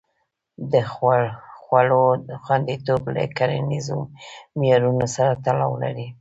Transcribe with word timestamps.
د 0.71 0.73
خوړو 1.63 2.03
خوندیتوب 2.43 3.01
له 3.15 3.23
کرنیزو 3.37 3.99
معیارونو 4.57 5.05
سره 5.15 5.31
تړاو 5.45 5.73
لري. 5.83 6.07